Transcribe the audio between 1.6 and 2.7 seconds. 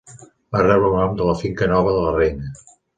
nova de la reina.